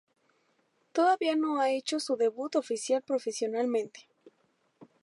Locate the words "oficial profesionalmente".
2.55-4.09